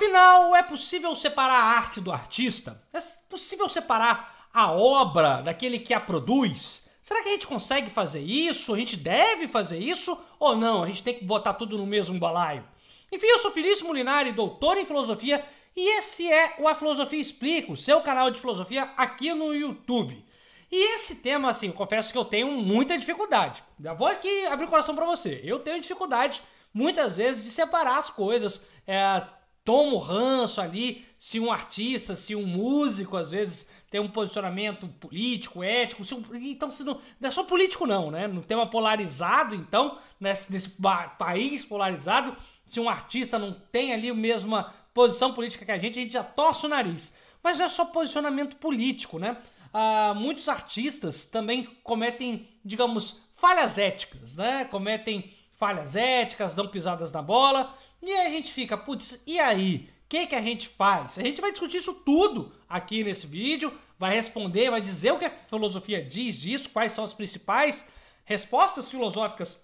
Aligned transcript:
Afinal, 0.00 0.56
é 0.56 0.62
possível 0.62 1.14
separar 1.14 1.62
a 1.62 1.76
arte 1.76 2.00
do 2.00 2.10
artista? 2.10 2.82
É 2.90 2.98
possível 3.28 3.68
separar 3.68 4.48
a 4.50 4.72
obra 4.72 5.42
daquele 5.42 5.78
que 5.78 5.92
a 5.92 6.00
produz? 6.00 6.88
Será 7.02 7.22
que 7.22 7.28
a 7.28 7.32
gente 7.32 7.46
consegue 7.46 7.90
fazer 7.90 8.20
isso? 8.20 8.72
A 8.72 8.78
gente 8.78 8.96
deve 8.96 9.46
fazer 9.46 9.76
isso? 9.76 10.18
Ou 10.38 10.56
não? 10.56 10.82
A 10.82 10.86
gente 10.86 11.02
tem 11.02 11.18
que 11.18 11.24
botar 11.26 11.52
tudo 11.52 11.76
no 11.76 11.86
mesmo 11.86 12.18
balaio? 12.18 12.64
Enfim, 13.12 13.26
eu 13.26 13.40
sou 13.40 13.50
Felício 13.50 13.86
Molinari, 13.86 14.32
doutor 14.32 14.78
em 14.78 14.86
filosofia, 14.86 15.44
e 15.76 15.98
esse 15.98 16.32
é 16.32 16.54
o 16.58 16.66
A 16.66 16.74
Filosofia 16.74 17.20
Explica, 17.20 17.70
o 17.70 17.76
seu 17.76 18.00
canal 18.00 18.30
de 18.30 18.40
filosofia 18.40 18.84
aqui 18.96 19.34
no 19.34 19.54
YouTube. 19.54 20.24
E 20.72 20.94
esse 20.94 21.16
tema, 21.16 21.50
assim, 21.50 21.66
eu 21.66 21.74
confesso 21.74 22.10
que 22.10 22.16
eu 22.16 22.24
tenho 22.24 22.50
muita 22.52 22.96
dificuldade. 22.96 23.62
Já 23.78 23.92
vou 23.92 24.08
aqui 24.08 24.46
abrir 24.46 24.64
o 24.64 24.70
coração 24.70 24.96
para 24.96 25.04
você. 25.04 25.42
Eu 25.44 25.58
tenho 25.58 25.78
dificuldade, 25.78 26.40
muitas 26.72 27.18
vezes, 27.18 27.44
de 27.44 27.50
separar 27.50 27.98
as 27.98 28.08
coisas. 28.08 28.66
É, 28.86 29.22
tomo 29.70 29.98
ranço 29.98 30.60
ali 30.60 31.06
se 31.16 31.38
um 31.38 31.52
artista, 31.52 32.16
se 32.16 32.34
um 32.34 32.44
músico, 32.44 33.16
às 33.16 33.30
vezes, 33.30 33.70
tem 33.88 34.00
um 34.00 34.08
posicionamento 34.08 34.88
político, 34.88 35.62
ético. 35.62 36.02
Se 36.02 36.12
um, 36.12 36.24
então, 36.32 36.72
se 36.72 36.82
não, 36.82 37.00
não, 37.20 37.28
é 37.28 37.30
só 37.30 37.44
político, 37.44 37.86
não, 37.86 38.10
né? 38.10 38.26
No 38.26 38.42
tema 38.42 38.66
polarizado, 38.66 39.54
então, 39.54 39.96
nesse, 40.18 40.50
nesse 40.50 40.70
país 41.16 41.64
polarizado, 41.64 42.36
se 42.66 42.80
um 42.80 42.88
artista 42.88 43.38
não 43.38 43.52
tem 43.52 43.92
ali 43.92 44.10
a 44.10 44.14
mesma 44.14 44.74
posição 44.92 45.32
política 45.32 45.64
que 45.64 45.70
a 45.70 45.78
gente, 45.78 46.00
a 46.00 46.02
gente 46.02 46.12
já 46.14 46.24
torce 46.24 46.66
o 46.66 46.68
nariz. 46.68 47.14
Mas 47.40 47.56
não 47.56 47.66
é 47.66 47.68
só 47.68 47.84
posicionamento 47.84 48.56
político, 48.56 49.20
né? 49.20 49.36
Ah, 49.72 50.14
muitos 50.16 50.48
artistas 50.48 51.24
também 51.24 51.62
cometem, 51.84 52.48
digamos, 52.64 53.20
falhas 53.36 53.78
éticas, 53.78 54.34
né? 54.34 54.64
Cometem 54.64 55.32
falhas 55.52 55.94
éticas, 55.94 56.56
dão 56.56 56.66
pisadas 56.66 57.12
na 57.12 57.22
bola. 57.22 57.72
E 58.02 58.10
aí 58.10 58.26
a 58.26 58.30
gente 58.30 58.52
fica, 58.52 58.76
putz, 58.76 59.22
e 59.26 59.38
aí? 59.38 59.88
O 60.04 60.08
que, 60.08 60.26
que 60.26 60.34
a 60.34 60.42
gente 60.42 60.68
faz? 60.68 61.18
A 61.18 61.22
gente 61.22 61.40
vai 61.40 61.52
discutir 61.52 61.76
isso 61.76 61.94
tudo 61.94 62.52
aqui 62.68 63.04
nesse 63.04 63.26
vídeo, 63.26 63.72
vai 63.98 64.14
responder, 64.14 64.70
vai 64.70 64.80
dizer 64.80 65.12
o 65.12 65.18
que 65.18 65.24
a 65.24 65.30
filosofia 65.30 66.02
diz 66.02 66.36
disso, 66.36 66.70
quais 66.70 66.92
são 66.92 67.04
as 67.04 67.14
principais 67.14 67.86
respostas 68.24 68.90
filosóficas 68.90 69.62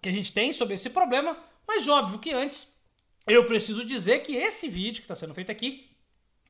que 0.00 0.08
a 0.08 0.12
gente 0.12 0.32
tem 0.32 0.52
sobre 0.52 0.74
esse 0.74 0.90
problema, 0.90 1.36
mas 1.66 1.88
óbvio 1.88 2.18
que 2.18 2.32
antes 2.32 2.78
eu 3.26 3.46
preciso 3.46 3.84
dizer 3.84 4.20
que 4.20 4.36
esse 4.36 4.68
vídeo 4.68 5.00
que 5.00 5.04
está 5.04 5.14
sendo 5.14 5.34
feito 5.34 5.50
aqui, 5.50 5.90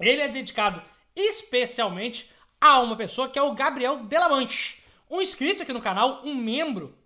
ele 0.01 0.21
é 0.21 0.29
dedicado 0.29 0.83
especialmente 1.15 2.29
a 2.61 2.81
uma 2.81 2.97
pessoa 2.97 3.29
que 3.29 3.39
é 3.39 3.43
o 3.43 3.55
Gabriel 3.55 4.05
Delamanche, 4.05 4.83
um 5.09 5.21
inscrito 5.23 5.63
aqui 5.63 5.73
no 5.73 5.81
canal, 5.81 6.23
um 6.25 6.35
membro 6.35 6.99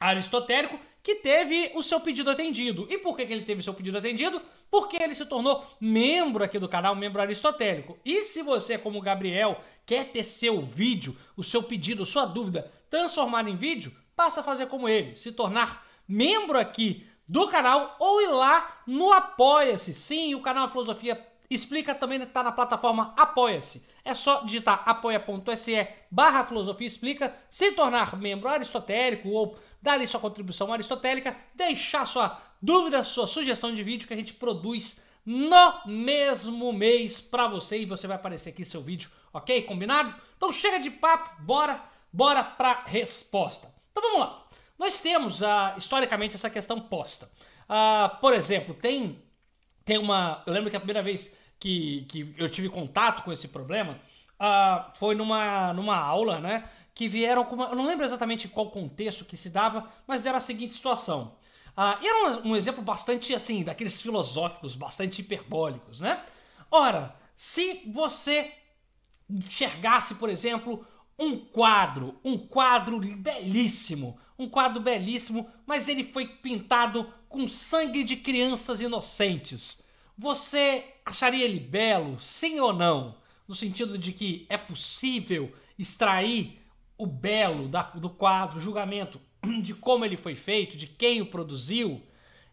aristotélico 0.00 0.78
que 1.02 1.16
teve 1.16 1.72
o 1.74 1.82
seu 1.82 2.00
pedido 2.00 2.30
atendido. 2.30 2.86
E 2.88 2.98
por 2.98 3.16
que, 3.16 3.26
que 3.26 3.32
ele 3.32 3.44
teve 3.44 3.60
o 3.60 3.64
seu 3.64 3.74
pedido 3.74 3.98
atendido? 3.98 4.40
Porque 4.70 5.02
ele 5.02 5.14
se 5.14 5.26
tornou 5.26 5.64
membro 5.80 6.44
aqui 6.44 6.58
do 6.58 6.68
canal, 6.68 6.94
membro 6.94 7.20
aristotélico. 7.20 7.98
E 8.04 8.22
se 8.22 8.42
você, 8.42 8.78
como 8.78 8.98
o 8.98 9.02
Gabriel, 9.02 9.60
quer 9.84 10.06
ter 10.06 10.24
seu 10.24 10.60
vídeo, 10.60 11.16
o 11.36 11.42
seu 11.42 11.62
pedido, 11.62 12.06
sua 12.06 12.24
dúvida 12.24 12.70
transformado 12.88 13.48
em 13.48 13.56
vídeo, 13.56 13.92
passa 14.14 14.40
a 14.40 14.44
fazer 14.44 14.66
como 14.66 14.88
ele, 14.88 15.16
se 15.16 15.32
tornar 15.32 15.86
membro 16.06 16.58
aqui 16.58 17.06
do 17.26 17.48
canal 17.48 17.96
ou 17.98 18.22
ir 18.22 18.28
lá 18.28 18.82
no 18.86 19.12
Apoia-se. 19.12 19.92
Sim, 19.92 20.34
o 20.34 20.42
canal 20.42 20.68
Filosofia 20.68 21.18
Explica 21.52 21.94
também 21.94 22.22
está 22.22 22.42
na 22.42 22.50
plataforma 22.50 23.12
Apoia-se. 23.14 23.86
É 24.02 24.14
só 24.14 24.42
digitar 24.42 24.82
apoia.se 24.86 25.86
barra 26.10 26.46
filosofia 26.46 26.86
explica, 26.86 27.36
se 27.50 27.72
tornar 27.72 28.16
membro 28.16 28.48
aristotélico 28.48 29.28
ou 29.28 29.56
dar 29.82 29.94
ali 29.94 30.06
sua 30.06 30.20
contribuição 30.20 30.72
aristotélica, 30.72 31.36
deixar 31.54 32.06
sua 32.06 32.40
dúvida, 32.60 33.02
sua 33.02 33.26
sugestão 33.26 33.74
de 33.74 33.82
vídeo 33.82 34.06
que 34.06 34.14
a 34.14 34.16
gente 34.16 34.32
produz 34.34 35.02
no 35.26 35.86
mesmo 35.86 36.72
mês 36.72 37.20
para 37.20 37.48
você 37.48 37.80
e 37.80 37.86
você 37.86 38.06
vai 38.06 38.16
aparecer 38.16 38.50
aqui 38.50 38.64
seu 38.64 38.80
vídeo, 38.80 39.10
ok? 39.32 39.62
Combinado? 39.62 40.14
Então 40.36 40.52
chega 40.52 40.78
de 40.78 40.90
papo, 40.90 41.42
bora, 41.42 41.82
bora 42.12 42.42
para 42.42 42.84
resposta. 42.84 43.72
Então 43.90 44.02
vamos 44.02 44.20
lá. 44.20 44.46
Nós 44.78 45.00
temos 45.00 45.40
uh, 45.40 45.76
historicamente 45.76 46.36
essa 46.36 46.48
questão 46.48 46.80
posta. 46.80 47.28
Uh, 47.64 48.20
por 48.20 48.32
exemplo, 48.32 48.74
tem 48.74 49.20
tem 49.84 49.98
uma, 49.98 50.42
eu 50.46 50.52
lembro 50.52 50.70
que 50.70 50.76
a 50.76 50.80
primeira 50.80 51.02
vez 51.02 51.36
que, 51.58 52.04
que 52.08 52.34
eu 52.38 52.48
tive 52.48 52.68
contato 52.68 53.22
com 53.24 53.32
esse 53.32 53.48
problema 53.48 53.98
uh, 54.40 54.96
foi 54.96 55.14
numa, 55.14 55.72
numa 55.72 55.96
aula, 55.96 56.40
né? 56.40 56.64
Que 56.94 57.08
vieram 57.08 57.44
com 57.44 57.54
uma, 57.54 57.66
Eu 57.66 57.76
não 57.76 57.86
lembro 57.86 58.04
exatamente 58.04 58.48
qual 58.48 58.70
contexto 58.70 59.24
que 59.24 59.36
se 59.36 59.50
dava, 59.50 59.90
mas 60.06 60.22
deram 60.22 60.38
a 60.38 60.40
seguinte 60.40 60.74
situação. 60.74 61.36
E 62.02 62.06
era 62.06 62.42
um, 62.42 62.50
um 62.50 62.56
exemplo 62.56 62.82
bastante 62.82 63.34
assim, 63.34 63.64
daqueles 63.64 64.00
filosóficos, 64.00 64.74
bastante 64.74 65.22
hiperbólicos, 65.22 66.00
né? 66.00 66.22
Ora, 66.70 67.16
se 67.34 67.82
você 67.86 68.52
enxergasse, 69.28 70.16
por 70.16 70.28
exemplo, 70.28 70.86
um 71.18 71.38
quadro, 71.38 72.20
um 72.22 72.36
quadro 72.36 72.98
belíssimo, 73.00 74.18
um 74.38 74.48
quadro 74.48 74.82
belíssimo, 74.82 75.50
mas 75.66 75.88
ele 75.88 76.04
foi 76.04 76.26
pintado 76.26 77.12
com 77.28 77.48
sangue 77.48 78.04
de 78.04 78.16
crianças 78.16 78.80
inocentes. 78.80 79.82
Você 80.18 80.84
acharia 81.06 81.44
ele 81.44 81.58
belo, 81.58 82.20
sim 82.20 82.60
ou 82.60 82.72
não? 82.72 83.16
No 83.48 83.54
sentido 83.54 83.96
de 83.96 84.12
que 84.12 84.46
é 84.48 84.58
possível 84.58 85.52
extrair 85.78 86.61
o 87.02 87.06
belo 87.06 87.66
da, 87.66 87.82
do 87.82 88.08
quadro, 88.08 88.58
o 88.58 88.60
julgamento 88.60 89.20
de 89.60 89.74
como 89.74 90.04
ele 90.04 90.16
foi 90.16 90.36
feito, 90.36 90.76
de 90.76 90.86
quem 90.86 91.20
o 91.20 91.26
produziu. 91.26 92.00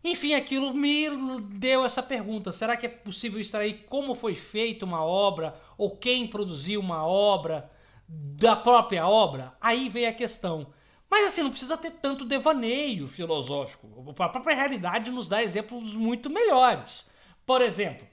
Enfim, 0.03 0.33
aquilo 0.33 0.73
me 0.73 1.07
deu 1.41 1.85
essa 1.85 2.01
pergunta: 2.01 2.51
será 2.51 2.75
que 2.75 2.87
é 2.87 2.89
possível 2.89 3.39
extrair 3.39 3.85
como 3.87 4.15
foi 4.15 4.33
feita 4.33 4.85
uma 4.85 5.03
obra 5.03 5.55
ou 5.77 5.95
quem 5.97 6.25
produziu 6.27 6.79
uma 6.79 7.05
obra 7.05 7.69
da 8.07 8.55
própria 8.55 9.07
obra? 9.07 9.55
Aí 9.61 9.87
vem 9.87 10.07
a 10.07 10.13
questão. 10.13 10.73
Mas 11.11 11.27
assim, 11.27 11.43
não 11.43 11.51
precisa 11.51 11.77
ter 11.77 11.91
tanto 11.91 12.25
devaneio 12.25 13.07
filosófico. 13.07 13.87
A 14.19 14.29
própria 14.29 14.55
realidade 14.55 15.11
nos 15.11 15.27
dá 15.27 15.43
exemplos 15.43 15.95
muito 15.95 16.29
melhores. 16.29 17.11
Por 17.45 17.61
exemplo, 17.61 18.07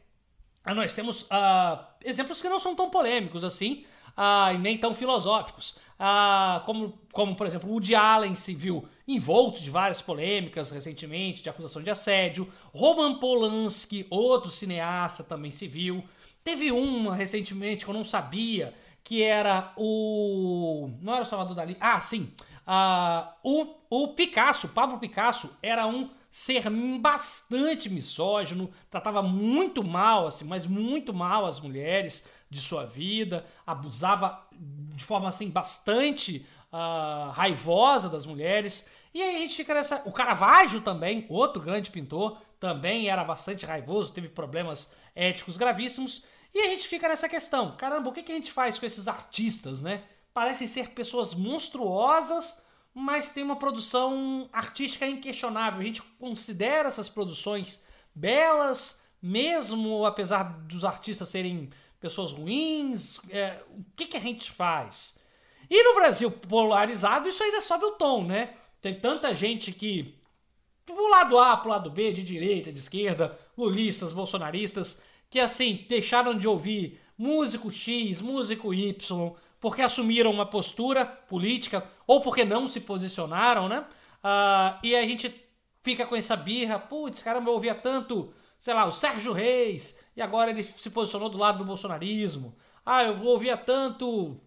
nós 0.67 0.95
temos 0.95 1.23
uh, 1.23 1.85
exemplos 2.05 2.43
que 2.43 2.49
não 2.49 2.59
são 2.59 2.75
tão 2.75 2.91
polêmicos 2.91 3.45
assim, 3.45 3.85
uh, 4.17 4.55
e 4.55 4.59
nem 4.59 4.79
tão 4.79 4.95
filosóficos. 4.95 5.77
Uh, 5.99 6.65
como, 6.65 6.99
como, 7.13 7.35
por 7.35 7.47
exemplo, 7.47 7.69
o 7.69 7.73
Woody 7.73 7.95
Allen 7.95 8.35
se 8.35 8.55
viu 8.55 8.87
envolto 9.09 9.63
de 9.63 9.71
várias 9.71 10.03
polêmicas 10.03 10.71
recentemente, 10.71 11.43
de 11.43 11.49
acusação 11.49 11.83
de 11.83 11.91
assédio. 11.91 12.51
Roman 12.75 13.19
Polanski, 13.19 14.07
outro 14.11 14.51
cineasta, 14.51 15.23
também 15.23 15.51
se 15.51 15.67
viu. 15.67 16.05
Teve 16.43 16.71
uma 16.71 17.15
recentemente 17.15 17.85
que 17.85 17.91
eu 17.91 17.95
não 17.95 18.05
sabia, 18.05 18.75
que 19.03 19.23
era 19.23 19.73
o. 19.77 20.91
Não 21.01 21.15
era 21.15 21.23
o 21.23 21.27
Salvador 21.27 21.57
Dali. 21.57 21.77
Ah, 21.81 22.01
sim. 22.01 22.33
Uh, 22.67 23.29
o, 23.45 23.75
o 23.89 24.09
Picasso, 24.09 24.69
Pablo 24.69 24.99
Picasso, 24.99 25.57
era 25.63 25.87
um 25.87 26.11
ser 26.31 26.69
bastante 27.01 27.89
misógino, 27.89 28.71
tratava 28.91 29.23
muito 29.23 29.83
mal, 29.83 30.27
assim, 30.27 30.45
mas 30.45 30.67
muito 30.67 31.15
mal 31.15 31.47
as 31.47 31.61
mulheres 31.61 32.29
de 32.49 32.61
sua 32.61 32.85
vida, 32.85 33.45
abusava 33.67 34.47
de 34.53 35.05
forma 35.05 35.29
assim 35.29 35.51
bastante 35.51 36.47
uh, 36.73 37.31
raivosa 37.31 38.09
das 38.09 38.25
mulheres. 38.25 38.89
E 39.13 39.23
aí 39.23 39.37
a 39.37 39.39
gente 39.41 39.57
fica 39.57 39.75
nessa. 39.75 40.03
O 40.05 40.13
Caravaggio 40.13 40.81
também, 40.81 41.27
outro 41.29 41.61
grande 41.61 41.91
pintor, 41.91 42.39
também 42.61 43.09
era 43.09 43.25
bastante 43.25 43.67
raivoso, 43.67 44.13
teve 44.13 44.29
problemas 44.29 44.93
éticos 45.15 45.57
gravíssimos. 45.57 46.23
E 46.55 46.61
a 46.61 46.67
gente 46.69 46.87
fica 46.87 47.09
nessa 47.09 47.29
questão: 47.29 47.77
caramba, 47.77 48.09
o 48.09 48.13
que, 48.13 48.23
que 48.23 48.33
a 48.33 48.37
gente 48.37 48.53
faz 48.53 48.79
com 48.79 48.87
esses 48.87 49.09
artistas, 49.09 49.83
né? 49.83 50.05
Parecem 50.33 50.67
ser 50.67 50.91
pessoas 50.91 51.35
monstruosas 51.35 52.67
mas 52.99 53.29
tem 53.29 53.45
uma 53.45 53.57
produção 53.57 54.49
artística 54.51 55.07
inquestionável. 55.07 55.81
A 55.81 55.85
gente 55.85 56.03
considera 56.19 56.89
essas 56.89 57.11
produções 57.11 57.85
belas, 58.15 59.07
mesmo 59.21 60.07
apesar 60.07 60.45
dos 60.67 60.83
artistas 60.83 61.29
serem 61.29 61.69
pessoas 62.07 62.33
ruins. 62.33 63.21
É, 63.31 63.59
o 63.71 63.85
que, 63.97 64.07
que 64.07 64.17
a 64.17 64.21
gente 64.21 64.51
faz? 64.51 65.19
E 65.69 65.83
no 65.83 65.97
Brasil 65.97 66.31
polarizado, 66.31 67.29
isso 67.29 67.43
ainda 67.43 67.61
sobe 67.61 67.85
o 67.85 67.93
tom, 67.93 68.25
né? 68.25 68.55
Tem 68.81 68.95
tanta 68.95 69.35
gente 69.35 69.73
que, 69.73 70.15
pro 70.85 71.09
lado 71.09 71.37
A, 71.39 71.57
pro 71.57 71.71
lado 71.71 71.91
B, 71.91 72.13
de 72.13 72.23
direita, 72.23 72.73
de 72.73 72.79
esquerda, 72.79 73.37
lulistas, 73.59 74.13
bolsonaristas, 74.13 75.03
que 75.29 75.41
assim, 75.41 75.85
deixaram 75.89 76.39
de 76.39 76.47
ouvir 76.47 77.01
músico 77.19 77.73
X, 77.73 78.21
músico 78.21 78.73
Y, 78.73 79.33
porque 79.59 79.83
assumiram 79.83 80.31
uma 80.31 80.47
postura 80.47 81.05
política 81.05 81.85
ou 82.07 82.21
porque 82.21 82.45
não 82.45 82.69
se 82.69 82.81
posicionaram, 82.81 83.69
né? 83.69 83.85
Uh, 84.23 84.79
e 84.85 84.95
a 84.95 85.03
gente 85.03 85.35
fica 85.83 86.07
com 86.07 86.15
essa 86.15 86.37
birra, 86.37 86.79
putz, 86.79 87.23
caramba, 87.23 87.51
eu 87.51 87.55
ouvia 87.55 87.75
tanto, 87.75 88.33
sei 88.59 88.75
lá, 88.75 88.85
o 88.87 88.93
Sérgio 88.93 89.33
Reis, 89.33 89.99
e 90.17 90.23
agora 90.23 90.51
ele 90.51 90.65
se 90.65 90.91
posicionou 90.91 91.29
do 91.29 91.39
lado 91.39 91.59
do 91.59 91.65
bolsonarismo. 91.65 92.57
Ah, 92.85 93.05
eu 93.05 93.23
ouvia 93.23 93.57
tanto, 93.57 94.41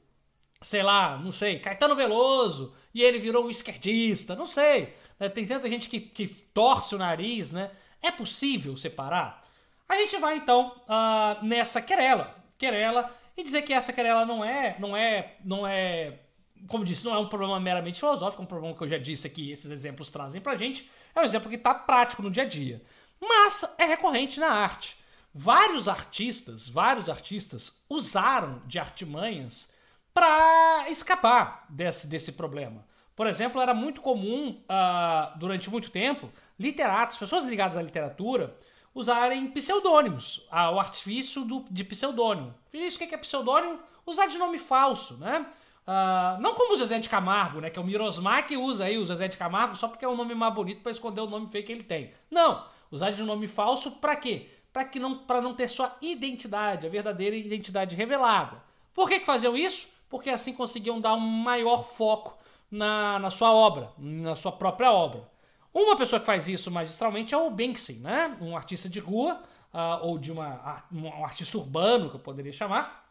sei 0.61 0.83
lá, 0.83 1.17
não 1.17 1.31
sei, 1.31 1.59
Caetano 1.59 1.95
Veloso, 1.95 2.73
e 2.93 3.01
ele 3.01 3.19
virou 3.19 3.45
um 3.45 3.49
esquerdista, 3.49 4.35
não 4.35 4.45
sei. 4.45 4.95
É, 5.19 5.27
tem 5.29 5.45
tanta 5.45 5.69
gente 5.69 5.89
que, 5.89 5.99
que 5.99 6.27
torce 6.27 6.95
o 6.95 6.97
nariz, 6.97 7.51
né? 7.51 7.71
É 8.01 8.11
possível 8.11 8.77
separar? 8.77 9.45
A 9.87 9.95
gente 9.95 10.17
vai 10.17 10.37
então 10.37 10.75
uh, 10.83 11.43
nessa 11.43 11.81
querela, 11.81 12.35
querela 12.57 13.13
e 13.35 13.43
dizer 13.43 13.63
que 13.63 13.73
essa 13.73 13.91
querela 13.91 14.25
não 14.25 14.45
é, 14.45 14.75
não 14.79 14.95
é, 14.95 15.35
não 15.43 15.65
é, 15.65 16.19
como 16.67 16.85
disse, 16.85 17.03
não 17.05 17.13
é 17.13 17.17
um 17.17 17.27
problema 17.27 17.59
meramente 17.59 17.99
filosófico, 17.99 18.41
é 18.41 18.45
um 18.45 18.47
problema 18.47 18.75
que 18.75 18.83
eu 18.83 18.87
já 18.87 18.97
disse 18.97 19.25
aqui, 19.25 19.51
esses 19.51 19.71
exemplos 19.71 20.09
trazem 20.09 20.39
pra 20.39 20.55
gente, 20.55 20.89
é 21.15 21.19
um 21.19 21.23
exemplo 21.23 21.49
que 21.49 21.55
está 21.55 21.73
prático 21.73 22.21
no 22.21 22.29
dia 22.29 22.43
a 22.43 22.45
dia. 22.45 22.81
Mas 23.19 23.63
é 23.77 23.85
recorrente 23.85 24.39
na 24.39 24.51
arte. 24.51 24.97
Vários 25.33 25.87
artistas, 25.87 26.67
vários 26.67 27.09
artistas 27.09 27.83
usaram 27.89 28.61
de 28.65 28.79
artimanhas 28.79 29.71
para 30.13 30.89
escapar 30.89 31.65
desse, 31.69 32.07
desse 32.07 32.31
problema. 32.31 32.83
Por 33.15 33.27
exemplo, 33.27 33.61
era 33.61 33.73
muito 33.73 34.01
comum, 34.01 34.61
uh, 34.63 35.37
durante 35.37 35.69
muito 35.69 35.91
tempo, 35.91 36.31
literatos, 36.57 37.17
pessoas 37.17 37.43
ligadas 37.43 37.77
à 37.77 37.81
literatura, 37.81 38.55
usarem 38.93 39.47
pseudônimos, 39.51 40.47
o 40.51 40.79
artifício 40.79 41.43
do, 41.43 41.65
de 41.69 41.83
pseudônimo. 41.83 42.53
Isso 42.73 42.95
o 42.95 43.07
que 43.07 43.13
é 43.13 43.17
pseudônimo? 43.17 43.79
Usar 44.05 44.27
de 44.27 44.37
nome 44.37 44.57
falso, 44.57 45.17
né? 45.17 45.45
Uh, 45.85 46.39
não 46.39 46.53
como 46.53 46.73
o 46.73 46.75
Zezé 46.75 46.99
de 46.99 47.09
Camargo, 47.09 47.61
né? 47.61 47.69
Que 47.69 47.77
é 47.77 47.81
o 47.81 47.85
Mirosmar 47.85 48.45
que 48.47 48.55
usa 48.55 48.85
aí 48.85 48.97
o 48.97 49.05
Zezé 49.05 49.27
de 49.27 49.37
Camargo 49.37 49.75
só 49.75 49.87
porque 49.87 50.05
é 50.05 50.07
um 50.07 50.15
nome 50.15 50.33
mais 50.35 50.53
bonito 50.53 50.81
para 50.81 50.91
esconder 50.91 51.21
o 51.21 51.27
nome 51.27 51.47
feio 51.47 51.65
que 51.65 51.71
ele 51.71 51.83
tem. 51.83 52.11
Não! 52.29 52.63
Usar 52.91 53.11
de 53.11 53.23
nome 53.23 53.47
falso 53.47 53.91
para 53.91 54.15
quê? 54.15 54.49
Para 54.73 54.85
que 54.85 54.99
não, 54.99 55.17
para 55.17 55.41
não 55.41 55.53
ter 55.53 55.67
sua 55.67 55.95
identidade, 56.01 56.85
a 56.85 56.89
verdadeira 56.89 57.35
identidade 57.35 57.95
revelada. 57.95 58.61
Por 58.93 59.07
que, 59.07 59.19
que 59.19 59.25
faziam 59.25 59.55
isso? 59.55 59.89
Porque 60.09 60.29
assim 60.29 60.53
conseguiam 60.53 60.99
dar 60.99 61.13
um 61.13 61.19
maior 61.19 61.83
foco 61.83 62.37
na, 62.69 63.19
na 63.19 63.31
sua 63.31 63.51
obra, 63.51 63.91
na 63.97 64.35
sua 64.35 64.51
própria 64.51 64.91
obra. 64.91 65.29
Uma 65.73 65.95
pessoa 65.95 66.19
que 66.19 66.25
faz 66.25 66.47
isso 66.47 66.71
magistralmente 66.71 67.33
é 67.33 67.37
o 67.37 67.49
Banksy, 67.49 67.99
né? 67.99 68.35
um 68.41 68.57
artista 68.57 68.89
de 68.89 68.99
rua, 68.99 69.41
uh, 69.73 70.05
ou 70.05 70.17
de 70.17 70.31
uma, 70.31 70.83
um 70.91 71.23
artista 71.23 71.57
urbano, 71.57 72.09
que 72.09 72.15
eu 72.15 72.19
poderia 72.19 72.51
chamar, 72.51 73.07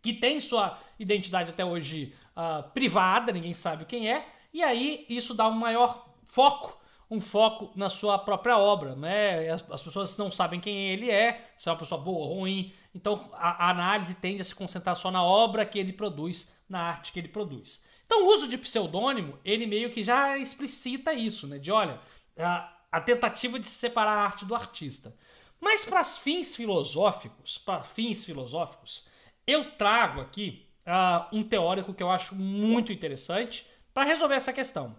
que 0.00 0.12
tem 0.12 0.40
sua 0.40 0.78
identidade 0.98 1.50
até 1.50 1.64
hoje 1.64 2.14
uh, 2.36 2.68
privada, 2.70 3.32
ninguém 3.32 3.52
sabe 3.52 3.84
quem 3.84 4.10
é, 4.10 4.26
e 4.52 4.62
aí 4.62 5.04
isso 5.08 5.34
dá 5.34 5.48
um 5.48 5.52
maior 5.52 6.08
foco 6.26 6.78
um 7.10 7.20
foco 7.20 7.70
na 7.74 7.88
sua 7.88 8.18
própria 8.18 8.58
obra, 8.58 8.94
né? 8.94 9.48
As, 9.48 9.64
as, 9.70 9.82
pessoas 9.82 10.16
não 10.18 10.30
sabem 10.30 10.60
quem 10.60 10.90
ele 10.90 11.10
é, 11.10 11.52
se 11.56 11.68
é 11.68 11.72
uma 11.72 11.78
pessoa 11.78 12.00
boa 12.00 12.26
ou 12.26 12.40
ruim. 12.40 12.72
Então 12.94 13.30
a, 13.32 13.66
a, 13.66 13.70
análise 13.70 14.14
tende 14.16 14.42
a 14.42 14.44
se 14.44 14.54
concentrar 14.54 14.96
só 14.96 15.10
na 15.10 15.22
obra 15.22 15.64
que 15.64 15.78
ele 15.78 15.92
produz, 15.92 16.52
na 16.68 16.80
arte 16.80 17.12
que 17.12 17.18
ele 17.18 17.28
produz. 17.28 17.82
Então, 18.04 18.24
o 18.24 18.34
uso 18.34 18.48
de 18.48 18.56
pseudônimo, 18.56 19.38
ele 19.44 19.66
meio 19.66 19.90
que 19.90 20.02
já 20.02 20.38
explicita 20.38 21.12
isso, 21.12 21.46
né? 21.46 21.58
De 21.58 21.70
olha, 21.70 22.00
a, 22.38 22.72
a 22.90 23.00
tentativa 23.00 23.58
de 23.58 23.66
se 23.66 23.74
separar 23.74 24.12
a 24.12 24.24
arte 24.24 24.46
do 24.46 24.54
artista. 24.54 25.14
Mas 25.60 25.84
para 25.84 26.02
fins 26.04 26.56
filosóficos, 26.56 27.58
para 27.58 27.82
fins 27.82 28.24
filosóficos, 28.24 29.06
eu 29.46 29.72
trago 29.72 30.20
aqui 30.20 30.66
uh, 30.86 31.36
um 31.36 31.42
teórico 31.42 31.92
que 31.92 32.02
eu 32.02 32.10
acho 32.10 32.34
muito 32.34 32.92
interessante 32.92 33.66
para 33.92 34.04
resolver 34.04 34.36
essa 34.36 34.52
questão. 34.52 34.96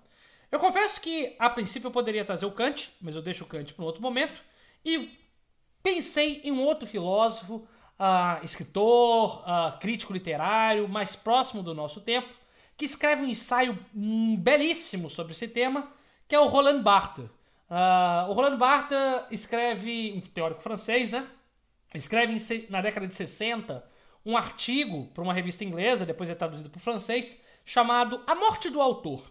Eu 0.51 0.59
confesso 0.59 0.99
que 0.99 1.35
a 1.37 1.49
princípio 1.49 1.87
eu 1.87 1.91
poderia 1.91 2.25
trazer 2.25 2.45
o 2.45 2.51
Kant, 2.51 2.91
mas 2.99 3.15
eu 3.15 3.21
deixo 3.21 3.43
o 3.43 3.47
Kant 3.47 3.73
para 3.73 3.83
um 3.83 3.85
outro 3.85 4.01
momento 4.01 4.41
e 4.83 5.17
pensei 5.83 6.41
em 6.43 6.51
um 6.51 6.63
outro 6.63 6.87
filósofo, 6.87 7.67
uh, 7.99 8.43
escritor, 8.43 9.41
uh, 9.41 9.77
crítico 9.79 10.11
literário, 10.11 10.87
mais 10.87 11.15
próximo 11.15 11.61
do 11.61 11.73
nosso 11.75 12.01
tempo, 12.01 12.29
que 12.75 12.85
escreve 12.85 13.23
um 13.23 13.27
ensaio 13.27 13.77
belíssimo 14.39 15.09
sobre 15.09 15.33
esse 15.33 15.47
tema, 15.47 15.91
que 16.27 16.35
é 16.35 16.39
o 16.39 16.47
Roland 16.47 16.81
Barthes. 16.81 17.25
Uh, 17.69 18.29
o 18.29 18.33
Roland 18.33 18.57
Barthes 18.57 18.97
escreve, 19.29 20.13
um 20.15 20.21
teórico 20.21 20.61
francês, 20.61 21.11
né? 21.11 21.27
Escreve 21.93 22.33
em, 22.33 22.67
na 22.69 22.81
década 22.81 23.07
de 23.07 23.13
60 23.13 23.87
um 24.25 24.35
artigo 24.35 25.07
para 25.13 25.23
uma 25.23 25.33
revista 25.33 25.63
inglesa, 25.63 26.05
depois 26.05 26.29
é 26.29 26.35
traduzido 26.35 26.69
para 26.69 26.77
o 26.77 26.81
francês, 26.81 27.43
chamado 27.63 28.21
A 28.25 28.35
Morte 28.35 28.69
do 28.69 28.81
Autor. 28.81 29.23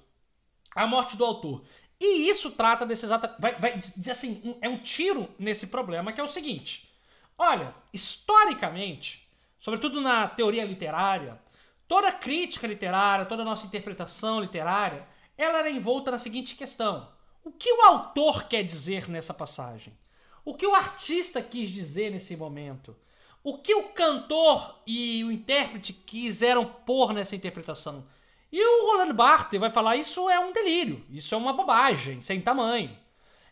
A 0.82 0.86
Morte 0.86 1.16
do 1.16 1.24
Autor. 1.24 1.64
E 2.00 2.28
isso 2.28 2.50
trata 2.50 2.86
desse 2.86 3.04
exato. 3.04 3.28
Vai, 3.40 3.58
vai, 3.58 3.78
assim, 4.10 4.40
um, 4.44 4.58
é 4.60 4.68
um 4.68 4.78
tiro 4.78 5.28
nesse 5.38 5.66
problema 5.66 6.12
que 6.12 6.20
é 6.20 6.24
o 6.24 6.28
seguinte: 6.28 6.88
olha, 7.36 7.74
historicamente, 7.92 9.28
sobretudo 9.58 10.00
na 10.00 10.28
teoria 10.28 10.64
literária, 10.64 11.40
Toda 11.88 12.12
crítica 12.12 12.66
literária, 12.66 13.24
toda 13.24 13.42
nossa 13.42 13.64
interpretação 13.64 14.38
literária, 14.38 15.08
ela 15.38 15.60
era 15.60 15.70
envolta 15.70 16.10
na 16.10 16.18
seguinte 16.18 16.54
questão: 16.54 17.08
o 17.42 17.50
que 17.50 17.72
o 17.72 17.80
autor 17.80 18.44
quer 18.44 18.62
dizer 18.62 19.08
nessa 19.08 19.32
passagem? 19.32 19.96
O 20.44 20.54
que 20.54 20.66
o 20.66 20.74
artista 20.74 21.40
quis 21.40 21.70
dizer 21.70 22.10
nesse 22.10 22.36
momento? 22.36 22.94
O 23.42 23.56
que 23.56 23.74
o 23.74 23.84
cantor 23.84 24.82
e 24.86 25.24
o 25.24 25.32
intérprete 25.32 25.94
quiseram 25.94 26.66
pôr 26.66 27.14
nessa 27.14 27.34
interpretação? 27.34 28.06
E 28.50 28.62
o 28.62 28.86
Roland 28.86 29.12
Barthes 29.12 29.60
vai 29.60 29.70
falar: 29.70 29.96
isso 29.96 30.28
é 30.28 30.38
um 30.38 30.52
delírio, 30.52 31.04
isso 31.10 31.34
é 31.34 31.38
uma 31.38 31.52
bobagem, 31.52 32.20
sem 32.20 32.40
tamanho. 32.40 32.96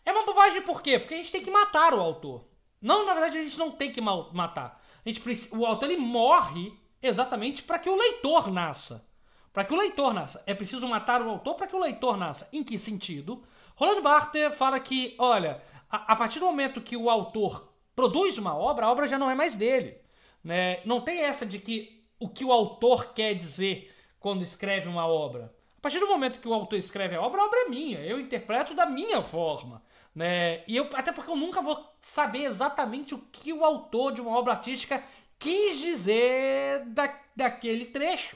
É 0.05 0.11
uma 0.11 0.25
bobagem 0.25 0.61
por 0.61 0.81
quê? 0.81 0.97
Porque 0.97 1.13
a 1.13 1.17
gente 1.17 1.31
tem 1.31 1.43
que 1.43 1.51
matar 1.51 1.93
o 1.93 1.99
autor. 1.99 2.45
Não, 2.81 3.05
na 3.05 3.13
verdade, 3.13 3.37
a 3.37 3.43
gente 3.43 3.57
não 3.57 3.71
tem 3.71 3.91
que 3.91 3.99
matar. 3.99 4.81
A 5.05 5.09
gente, 5.09 5.21
o 5.51 5.65
autor 5.65 5.89
ele 5.89 5.99
morre 5.99 6.71
Exatamente 7.01 7.63
para 7.63 7.79
que 7.79 7.89
o 7.89 7.95
leitor 7.95 8.51
nasça. 8.51 9.07
Para 9.53 9.63
que 9.63 9.73
o 9.73 9.77
leitor 9.77 10.13
nasça. 10.13 10.43
É 10.45 10.53
preciso 10.53 10.87
matar 10.87 11.21
o 11.21 11.29
autor 11.29 11.55
para 11.55 11.67
que 11.67 11.75
o 11.75 11.79
leitor 11.79 12.17
nasça. 12.17 12.47
Em 12.51 12.63
que 12.63 12.77
sentido? 12.77 13.43
Roland 13.75 14.01
Barthes 14.01 14.55
fala 14.55 14.79
que, 14.79 15.15
olha, 15.19 15.61
a, 15.89 16.13
a, 16.13 16.15
partir 16.15 16.39
do 16.39 16.45
momento 16.45 16.81
que 16.81 16.97
o 16.97 17.09
autor 17.09 17.71
produz 17.95 18.37
uma 18.37 18.55
obra, 18.55 18.85
a 18.85 18.91
obra 18.91 19.07
já 19.07 19.17
não 19.17 19.29
é 19.29 19.35
mais 19.35 19.55
dele. 19.55 19.97
Né? 20.43 20.81
Não 20.85 21.01
tem 21.01 21.21
essa 21.21 21.45
de 21.45 21.59
que 21.59 22.03
o 22.19 22.27
que 22.27 22.43
o 22.43 22.51
autor 22.51 23.13
quer 23.13 23.33
dizer 23.33 23.93
quando 24.19 24.43
escreve 24.43 24.87
uma 24.87 25.07
obra. 25.07 25.53
A 25.77 25.81
partir 25.81 25.99
do 25.99 26.07
momento 26.07 26.39
que 26.39 26.47
o 26.47 26.53
autor 26.53 26.77
escreve 26.77 27.15
a 27.15 27.21
obra, 27.21 27.41
a 27.41 27.45
obra 27.45 27.59
é 27.65 27.69
minha. 27.69 27.99
Eu 27.99 28.19
interpreto 28.19 28.73
da 28.73 28.85
minha 28.85 29.21
forma. 29.21 29.81
Né? 30.13 30.63
E 30.67 30.75
eu, 30.75 30.89
até 30.93 31.11
porque 31.11 31.29
eu 31.29 31.35
nunca 31.35 31.61
vou 31.61 31.93
saber 32.01 32.45
exatamente 32.45 33.13
o 33.13 33.19
que 33.31 33.53
o 33.53 33.63
autor 33.63 34.11
de 34.11 34.21
uma 34.21 34.35
obra 34.35 34.53
artística 34.53 35.03
quis 35.37 35.79
dizer 35.79 36.85
da, 36.87 37.15
daquele 37.35 37.85
trecho, 37.85 38.35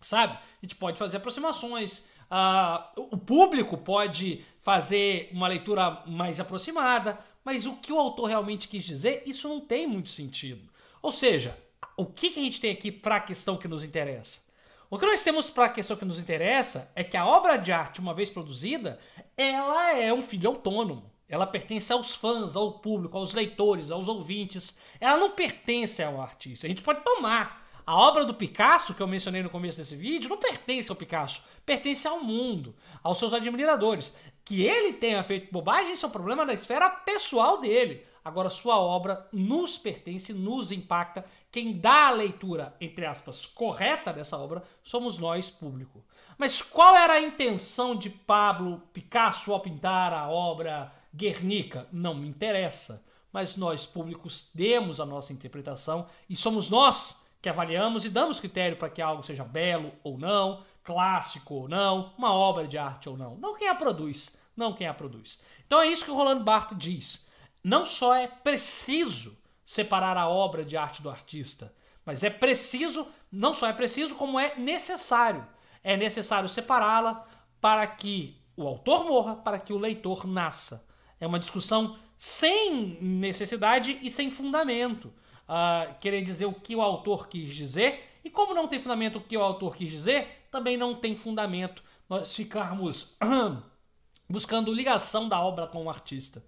sabe? 0.00 0.34
A 0.34 0.66
gente 0.66 0.74
pode 0.74 0.98
fazer 0.98 1.18
aproximações, 1.18 2.00
uh, 2.28 3.00
o 3.12 3.16
público 3.16 3.78
pode 3.78 4.44
fazer 4.60 5.30
uma 5.32 5.46
leitura 5.46 6.02
mais 6.06 6.40
aproximada, 6.40 7.18
mas 7.44 7.64
o 7.64 7.76
que 7.76 7.92
o 7.92 7.98
autor 7.98 8.26
realmente 8.26 8.66
quis 8.66 8.82
dizer, 8.82 9.22
isso 9.24 9.48
não 9.48 9.60
tem 9.60 9.86
muito 9.86 10.10
sentido. 10.10 10.68
Ou 11.00 11.12
seja, 11.12 11.56
o 11.96 12.04
que, 12.04 12.30
que 12.30 12.40
a 12.40 12.42
gente 12.42 12.60
tem 12.60 12.72
aqui 12.72 12.90
para 12.90 13.16
a 13.16 13.20
questão 13.20 13.56
que 13.56 13.68
nos 13.68 13.84
interessa? 13.84 14.40
O 14.88 14.98
que 14.98 15.06
nós 15.06 15.24
temos 15.24 15.50
para 15.50 15.66
a 15.66 15.70
questão 15.70 15.96
que 15.96 16.04
nos 16.04 16.20
interessa 16.20 16.90
é 16.94 17.02
que 17.02 17.16
a 17.16 17.26
obra 17.26 17.56
de 17.56 17.72
arte, 17.72 18.00
uma 18.00 18.14
vez 18.14 18.30
produzida, 18.30 19.00
ela 19.36 19.98
é 19.98 20.12
um 20.12 20.22
filho 20.22 20.48
autônomo. 20.48 21.10
Ela 21.28 21.46
pertence 21.46 21.92
aos 21.92 22.14
fãs, 22.14 22.54
ao 22.54 22.78
público, 22.78 23.18
aos 23.18 23.34
leitores, 23.34 23.90
aos 23.90 24.06
ouvintes. 24.06 24.78
Ela 25.00 25.18
não 25.18 25.32
pertence 25.32 26.02
ao 26.02 26.20
artista. 26.20 26.66
A 26.66 26.70
gente 26.70 26.82
pode 26.82 27.00
tomar. 27.00 27.66
A 27.84 27.96
obra 27.96 28.24
do 28.24 28.34
Picasso, 28.34 28.94
que 28.94 29.00
eu 29.00 29.06
mencionei 29.06 29.42
no 29.42 29.50
começo 29.50 29.78
desse 29.78 29.94
vídeo, 29.94 30.28
não 30.28 30.38
pertence 30.38 30.90
ao 30.90 30.96
Picasso, 30.96 31.42
pertence 31.64 32.06
ao 32.06 32.20
mundo, 32.20 32.74
aos 33.02 33.18
seus 33.18 33.32
admiradores. 33.32 34.16
Que 34.46 34.62
ele 34.62 34.92
tenha 34.92 35.24
feito 35.24 35.52
bobagem, 35.52 35.92
isso 35.92 36.06
é 36.06 36.08
um 36.08 36.12
problema 36.12 36.46
da 36.46 36.54
esfera 36.54 36.88
pessoal 36.88 37.60
dele. 37.60 38.06
Agora, 38.24 38.48
sua 38.48 38.78
obra 38.78 39.28
nos 39.32 39.76
pertence, 39.76 40.32
nos 40.32 40.72
impacta. 40.72 41.24
Quem 41.50 41.78
dá 41.78 42.06
a 42.08 42.12
leitura, 42.12 42.74
entre 42.80 43.04
aspas, 43.04 43.44
correta 43.44 44.12
dessa 44.12 44.38
obra 44.38 44.62
somos 44.82 45.18
nós, 45.18 45.50
público. 45.50 46.04
Mas 46.38 46.62
qual 46.62 46.96
era 46.96 47.14
a 47.14 47.20
intenção 47.20 47.96
de 47.96 48.08
Pablo 48.08 48.82
Picasso 48.92 49.52
ao 49.52 49.60
pintar 49.60 50.12
a 50.12 50.28
obra 50.28 50.92
Guernica? 51.14 51.88
Não 51.92 52.14
me 52.14 52.28
interessa. 52.28 53.04
Mas 53.32 53.56
nós, 53.56 53.84
públicos, 53.84 54.50
demos 54.54 55.00
a 55.00 55.06
nossa 55.06 55.32
interpretação 55.32 56.06
e 56.28 56.36
somos 56.36 56.70
nós 56.70 57.24
que 57.40 57.48
avaliamos 57.48 58.04
e 58.04 58.10
damos 58.10 58.40
critério 58.40 58.76
para 58.76 58.90
que 58.90 59.02
algo 59.02 59.22
seja 59.22 59.44
belo 59.44 59.92
ou 60.02 60.18
não, 60.18 60.64
clássico 60.86 61.54
ou 61.54 61.68
não, 61.68 62.14
uma 62.16 62.32
obra 62.32 62.66
de 62.66 62.78
arte 62.78 63.08
ou 63.08 63.16
não. 63.16 63.36
Não 63.36 63.56
quem 63.56 63.68
a 63.68 63.74
produz, 63.74 64.38
não 64.56 64.72
quem 64.72 64.86
a 64.86 64.94
produz. 64.94 65.42
Então 65.66 65.80
é 65.80 65.88
isso 65.88 66.04
que 66.04 66.10
o 66.10 66.14
Roland 66.14 66.42
Barthes 66.44 66.78
diz 66.78 67.26
não 67.66 67.84
só 67.84 68.14
é 68.14 68.28
preciso 68.28 69.36
separar 69.64 70.16
a 70.16 70.28
obra 70.28 70.64
de 70.64 70.76
arte 70.76 71.02
do 71.02 71.10
artista, 71.10 71.74
mas 72.04 72.22
é 72.22 72.30
preciso, 72.30 73.08
não 73.32 73.52
só 73.52 73.66
é 73.66 73.72
preciso, 73.72 74.14
como 74.14 74.38
é 74.38 74.54
necessário. 74.56 75.44
É 75.82 75.96
necessário 75.96 76.48
separá-la 76.48 77.26
para 77.60 77.84
que 77.88 78.40
o 78.56 78.68
autor 78.68 79.04
morra, 79.04 79.34
para 79.34 79.58
que 79.58 79.72
o 79.72 79.78
leitor 79.78 80.28
nasça. 80.28 80.86
É 81.18 81.26
uma 81.26 81.40
discussão 81.40 81.98
sem 82.16 83.02
necessidade 83.02 83.98
e 84.00 84.12
sem 84.12 84.30
fundamento. 84.30 85.12
Uh, 85.48 85.92
querer 85.98 86.22
dizer 86.22 86.46
o 86.46 86.52
que 86.52 86.76
o 86.76 86.80
autor 86.80 87.26
quis 87.26 87.52
dizer, 87.52 88.08
e 88.22 88.30
como 88.30 88.54
não 88.54 88.68
tem 88.68 88.80
fundamento 88.80 89.18
o 89.18 89.20
que 89.20 89.36
o 89.36 89.42
autor 89.42 89.74
quis 89.74 89.90
dizer, 89.90 90.45
também 90.56 90.76
não 90.78 90.94
tem 90.94 91.14
fundamento 91.14 91.82
nós 92.08 92.34
ficarmos 92.34 93.14
buscando 94.28 94.72
ligação 94.72 95.28
da 95.28 95.38
obra 95.38 95.66
com 95.66 95.84
o 95.84 95.90
artista. 95.90 96.42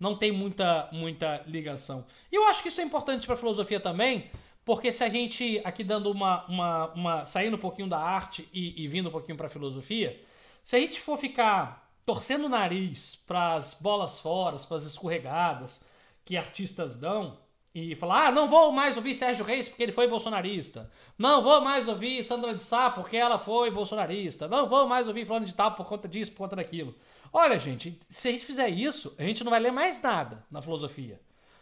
não 0.00 0.16
tem 0.16 0.32
muita, 0.32 0.88
muita 0.90 1.44
ligação. 1.46 2.04
E 2.30 2.34
eu 2.34 2.44
acho 2.48 2.60
que 2.60 2.68
isso 2.68 2.80
é 2.80 2.84
importante 2.84 3.24
para 3.24 3.34
a 3.34 3.38
filosofia 3.38 3.78
também, 3.78 4.32
porque 4.64 4.92
se 4.92 5.04
a 5.04 5.08
gente, 5.08 5.60
aqui 5.64 5.84
dando 5.84 6.10
uma. 6.10 6.44
uma, 6.46 6.86
uma 6.88 7.26
saindo 7.26 7.54
um 7.54 7.60
pouquinho 7.60 7.88
da 7.88 7.98
arte 7.98 8.48
e, 8.52 8.82
e 8.82 8.88
vindo 8.88 9.08
um 9.08 9.12
pouquinho 9.12 9.36
para 9.36 9.46
a 9.46 9.50
filosofia, 9.50 10.20
se 10.64 10.74
a 10.74 10.80
gente 10.80 11.00
for 11.00 11.16
ficar 11.16 11.88
torcendo 12.04 12.46
o 12.46 12.48
nariz 12.48 13.14
para 13.14 13.54
as 13.54 13.74
bolas 13.74 14.18
fora, 14.18 14.56
para 14.56 14.76
as 14.76 14.82
escorregadas 14.82 15.84
que 16.24 16.36
artistas 16.36 16.96
dão, 16.96 17.38
e 17.74 17.94
falar: 17.94 18.28
ah, 18.28 18.32
não 18.32 18.46
vou 18.46 18.70
mais 18.70 18.96
ouvir 18.96 19.14
Sérgio 19.14 19.44
Reis 19.44 19.68
porque 19.68 19.82
ele 19.82 19.92
foi 19.92 20.06
bolsonarista. 20.06 20.90
Não 21.16 21.42
vou 21.42 21.60
mais 21.60 21.88
ouvir 21.88 22.22
Sandra 22.22 22.54
de 22.54 22.62
Sá 22.62 22.90
porque 22.90 23.16
ela 23.16 23.38
foi 23.38 23.70
bolsonarista. 23.70 24.46
Não 24.46 24.68
vou 24.68 24.86
mais 24.86 25.08
ouvir 25.08 25.24
Fulano 25.24 25.46
de 25.46 25.54
Tal 25.54 25.72
por 25.72 25.86
conta 25.86 26.06
disso, 26.06 26.32
por 26.32 26.38
conta 26.38 26.56
daquilo. 26.56 26.94
Olha, 27.32 27.58
gente, 27.58 27.98
se 28.10 28.28
a 28.28 28.32
gente 28.32 28.44
fizer 28.44 28.68
isso, 28.68 29.14
a 29.18 29.22
gente 29.22 29.42
não 29.42 29.50
vai 29.50 29.60
ler 29.60 29.72
mais 29.72 30.02
nada 30.02 30.44
na 30.50 30.60
filosofia. 30.60 31.18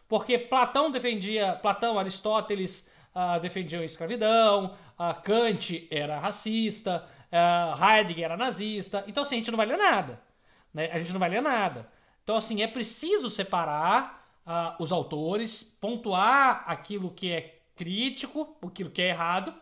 Porque 0.09 0.37
Platão 0.37 0.91
defendia, 0.91 1.57
Platão, 1.63 1.97
Aristóteles 1.97 2.91
uh, 3.15 3.39
defendiam 3.39 3.81
a 3.81 3.85
escravidão, 3.85 4.75
uh, 4.99 5.23
Kant 5.23 5.87
era 5.89 6.19
racista, 6.19 7.07
uh, 7.31 7.85
Heidegger 7.85 8.25
era 8.25 8.37
nazista. 8.37 9.05
Então, 9.07 9.23
assim, 9.23 9.37
a 9.37 9.39
gente 9.39 9.51
não 9.53 9.57
vai 9.57 9.67
ler 9.67 9.79
nada. 9.79 10.21
Né? 10.75 10.91
A 10.93 10.99
gente 10.99 11.13
não 11.13 11.21
vai 11.21 11.29
ler 11.29 11.41
nada. 11.41 11.89
Então, 12.25 12.35
assim, 12.35 12.63
é 12.63 12.67
preciso 12.67 13.31
separar 13.31 14.20
uh, 14.47 14.83
os 14.83 14.93
autores, 14.93 15.63
pontuar 15.81 16.65
aquilo 16.67 17.11
que 17.11 17.31
é 17.31 17.61
crítico, 17.77 18.57
aquilo 18.63 18.91
que 18.91 19.01
é 19.01 19.09
errado, 19.09 19.55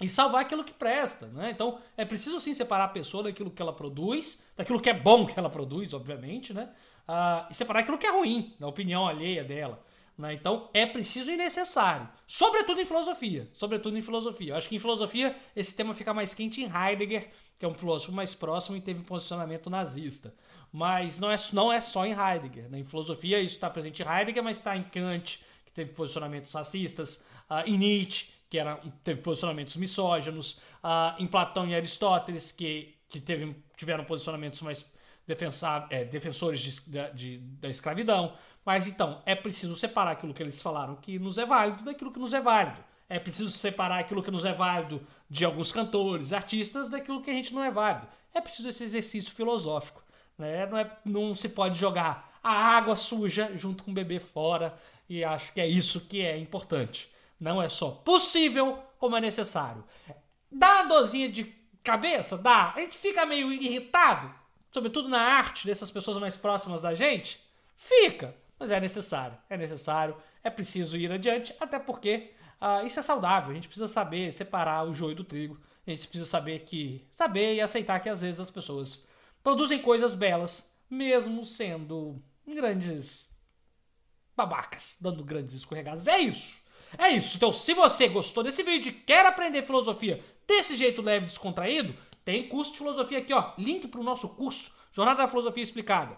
e 0.00 0.08
salvar 0.08 0.42
aquilo 0.42 0.64
que 0.64 0.72
presta, 0.72 1.26
né? 1.28 1.50
Então 1.50 1.78
é 1.96 2.04
preciso 2.04 2.40
sim 2.40 2.52
separar 2.52 2.84
a 2.86 2.88
pessoa 2.88 3.22
daquilo 3.22 3.50
que 3.50 3.62
ela 3.62 3.72
produz, 3.72 4.44
daquilo 4.56 4.80
que 4.80 4.90
é 4.90 4.94
bom 4.94 5.24
que 5.24 5.38
ela 5.38 5.48
produz, 5.48 5.94
obviamente, 5.94 6.52
né? 6.52 6.68
Uh, 7.08 7.46
e 7.50 7.54
separar 7.54 7.80
aquilo 7.80 7.98
que 7.98 8.06
é 8.06 8.10
ruim, 8.10 8.54
da 8.58 8.66
opinião 8.66 9.06
alheia 9.06 9.44
dela. 9.44 9.82
Né? 10.16 10.34
Então 10.34 10.68
é 10.72 10.86
preciso 10.86 11.30
e 11.30 11.36
necessário, 11.36 12.08
sobretudo 12.26 12.80
em 12.80 12.84
filosofia, 12.84 13.48
sobretudo 13.52 13.98
em 13.98 14.02
filosofia. 14.02 14.52
Eu 14.52 14.56
acho 14.56 14.68
que 14.68 14.76
em 14.76 14.78
filosofia 14.78 15.34
esse 15.56 15.74
tema 15.74 15.94
fica 15.94 16.14
mais 16.14 16.32
quente 16.32 16.62
em 16.62 16.70
Heidegger, 16.70 17.30
que 17.58 17.64
é 17.64 17.68
um 17.68 17.74
filósofo 17.74 18.12
mais 18.12 18.34
próximo 18.34 18.76
e 18.76 18.80
teve 18.80 19.00
um 19.00 19.04
posicionamento 19.04 19.68
nazista. 19.68 20.34
Mas 20.72 21.18
não 21.18 21.30
é, 21.30 21.36
não 21.52 21.72
é 21.72 21.80
só 21.80 22.06
em 22.06 22.12
Heidegger. 22.12 22.68
Né? 22.68 22.80
Em 22.80 22.84
filosofia 22.84 23.40
isso 23.40 23.56
está 23.56 23.68
presente 23.68 24.02
em 24.02 24.06
Heidegger, 24.06 24.42
mas 24.42 24.58
está 24.58 24.76
em 24.76 24.84
Kant, 24.84 25.40
que 25.64 25.72
teve 25.72 25.92
posicionamentos 25.92 26.52
racistas, 26.52 27.24
uh, 27.50 27.66
em 27.66 27.76
Nietzsche, 27.76 28.28
que 28.48 28.58
era, 28.58 28.76
teve 29.02 29.20
posicionamentos 29.20 29.76
misóginos, 29.76 30.60
uh, 30.84 31.20
em 31.20 31.26
Platão 31.26 31.66
e 31.68 31.74
Aristóteles, 31.74 32.52
que, 32.52 32.93
que 33.08 33.20
teve, 33.20 33.56
tiveram 33.76 34.04
posicionamentos 34.04 34.60
mais 34.62 34.90
é, 35.90 36.04
defensores 36.04 36.60
de, 36.60 37.12
de, 37.14 37.38
da 37.38 37.68
escravidão. 37.68 38.34
Mas 38.64 38.86
então, 38.86 39.22
é 39.26 39.34
preciso 39.34 39.76
separar 39.76 40.12
aquilo 40.12 40.32
que 40.32 40.42
eles 40.42 40.60
falaram 40.60 40.96
que 40.96 41.18
nos 41.18 41.38
é 41.38 41.44
válido 41.44 41.84
daquilo 41.84 42.12
que 42.12 42.18
nos 42.18 42.32
é 42.32 42.40
válido. 42.40 42.82
É 43.08 43.18
preciso 43.18 43.50
separar 43.50 43.98
aquilo 43.98 44.22
que 44.22 44.30
nos 44.30 44.44
é 44.44 44.52
válido 44.52 45.02
de 45.28 45.44
alguns 45.44 45.70
cantores, 45.70 46.32
artistas, 46.32 46.88
daquilo 46.88 47.22
que 47.22 47.30
a 47.30 47.34
gente 47.34 47.52
não 47.52 47.62
é 47.62 47.70
válido. 47.70 48.08
É 48.32 48.40
preciso 48.40 48.68
esse 48.68 48.82
exercício 48.82 49.32
filosófico. 49.32 50.02
Né? 50.38 50.66
Não, 50.66 50.78
é, 50.78 50.98
não 51.04 51.34
se 51.34 51.48
pode 51.48 51.78
jogar 51.78 52.38
a 52.42 52.52
água 52.52 52.96
suja 52.96 53.52
junto 53.56 53.84
com 53.84 53.90
o 53.90 53.94
bebê 53.94 54.18
fora. 54.18 54.76
E 55.08 55.22
acho 55.22 55.52
que 55.52 55.60
é 55.60 55.66
isso 55.66 56.00
que 56.00 56.22
é 56.22 56.36
importante. 56.38 57.12
Não 57.38 57.60
é 57.60 57.68
só 57.68 57.90
possível, 57.90 58.78
como 58.98 59.16
é 59.16 59.20
necessário. 59.20 59.84
Dá 60.50 60.82
uma 60.82 60.88
dozinha 60.88 61.28
de 61.28 61.44
cabeça? 61.84 62.36
Dá. 62.36 62.72
A 62.74 62.80
gente 62.80 62.96
fica 62.96 63.24
meio 63.26 63.52
irritado, 63.52 64.34
sobretudo 64.72 65.08
na 65.08 65.20
arte 65.20 65.66
dessas 65.66 65.90
pessoas 65.90 66.16
mais 66.16 66.34
próximas 66.34 66.82
da 66.82 66.94
gente? 66.94 67.40
Fica. 67.76 68.34
Mas 68.58 68.70
é 68.70 68.80
necessário. 68.80 69.36
É 69.48 69.56
necessário. 69.56 70.16
É 70.42 70.50
preciso 70.50 70.96
ir 70.96 71.12
adiante, 71.12 71.54
até 71.60 71.78
porque 71.78 72.32
uh, 72.60 72.86
isso 72.86 72.98
é 72.98 73.02
saudável. 73.02 73.50
A 73.50 73.54
gente 73.54 73.68
precisa 73.68 73.86
saber 73.86 74.32
separar 74.32 74.88
o 74.88 74.94
joio 74.94 75.14
do 75.14 75.24
trigo. 75.24 75.60
A 75.86 75.90
gente 75.90 76.08
precisa 76.08 76.28
saber 76.28 76.60
que. 76.60 77.06
saber 77.10 77.54
e 77.54 77.60
aceitar 77.60 78.00
que 78.00 78.08
às 78.08 78.22
vezes 78.22 78.40
as 78.40 78.50
pessoas 78.50 79.06
produzem 79.42 79.80
coisas 79.80 80.14
belas, 80.14 80.68
mesmo 80.88 81.44
sendo 81.44 82.22
grandes 82.46 83.28
babacas, 84.34 84.96
dando 85.00 85.22
grandes 85.22 85.54
escorregadas. 85.54 86.08
É 86.08 86.18
isso. 86.18 86.64
É 86.96 87.10
isso. 87.10 87.36
Então, 87.36 87.52
se 87.52 87.74
você 87.74 88.08
gostou 88.08 88.42
desse 88.42 88.62
vídeo 88.62 88.90
e 88.90 88.94
quer 88.94 89.26
aprender 89.26 89.66
filosofia 89.66 90.22
desse 90.46 90.76
jeito 90.76 91.02
leve 91.02 91.24
e 91.24 91.28
descontraído, 91.28 91.94
tem 92.24 92.48
curso 92.48 92.72
de 92.72 92.78
filosofia 92.78 93.18
aqui, 93.18 93.32
ó. 93.32 93.52
Link 93.58 93.88
para 93.88 94.00
o 94.00 94.04
nosso 94.04 94.28
curso, 94.30 94.74
Jornada 94.92 95.22
da 95.22 95.28
Filosofia 95.28 95.62
Explicada, 95.62 96.16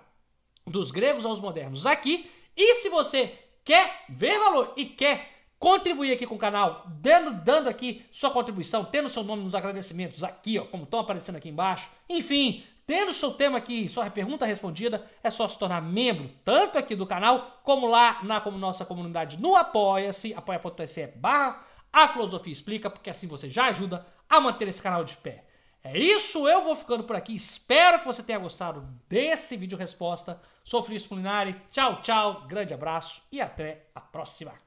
dos 0.66 0.90
gregos 0.90 1.26
aos 1.26 1.40
modernos, 1.40 1.86
aqui. 1.86 2.30
E 2.56 2.74
se 2.76 2.88
você 2.88 3.32
quer 3.64 4.04
ver 4.08 4.38
valor 4.38 4.72
e 4.76 4.84
quer 4.86 5.30
contribuir 5.58 6.12
aqui 6.12 6.26
com 6.26 6.34
o 6.34 6.38
canal, 6.38 6.84
dando, 7.00 7.42
dando 7.42 7.68
aqui 7.68 8.04
sua 8.12 8.30
contribuição, 8.30 8.84
tendo 8.84 9.08
seu 9.08 9.24
nome 9.24 9.42
nos 9.42 9.54
agradecimentos 9.54 10.22
aqui, 10.22 10.58
ó, 10.58 10.64
como 10.64 10.84
estão 10.84 11.00
aparecendo 11.00 11.36
aqui 11.36 11.48
embaixo. 11.48 11.90
Enfim, 12.08 12.62
Tendo 12.86 13.12
seu 13.12 13.32
tema 13.32 13.58
aqui, 13.58 13.88
sua 13.88 14.08
pergunta 14.08 14.46
respondida, 14.46 15.04
é 15.20 15.28
só 15.28 15.48
se 15.48 15.58
tornar 15.58 15.82
membro, 15.82 16.30
tanto 16.44 16.78
aqui 16.78 16.94
do 16.94 17.04
canal, 17.04 17.60
como 17.64 17.88
lá 17.88 18.20
na 18.22 18.40
como 18.40 18.56
nossa 18.56 18.84
comunidade 18.84 19.40
no 19.40 19.56
Apoia-se, 19.56 20.32
apoia.se 20.32 21.08
barra 21.16 21.64
a 21.92 22.06
Filosofia 22.06 22.52
Explica, 22.52 22.88
porque 22.88 23.10
assim 23.10 23.26
você 23.26 23.50
já 23.50 23.66
ajuda 23.66 24.06
a 24.28 24.40
manter 24.40 24.68
esse 24.68 24.82
canal 24.82 25.04
de 25.04 25.16
pé. 25.16 25.44
É 25.82 25.96
isso, 25.96 26.48
eu 26.48 26.64
vou 26.64 26.74
ficando 26.74 27.04
por 27.04 27.14
aqui. 27.14 27.34
Espero 27.34 28.00
que 28.00 28.06
você 28.06 28.22
tenha 28.22 28.40
gostado 28.40 28.80
desse 29.08 29.56
vídeo 29.56 29.78
resposta. 29.78 30.40
Sou 30.64 30.82
Feliz 30.82 31.06
Pulinari. 31.06 31.54
Tchau, 31.70 32.02
tchau. 32.02 32.46
Grande 32.48 32.74
abraço 32.74 33.22
e 33.30 33.40
até 33.40 33.86
a 33.94 34.00
próxima. 34.00 34.65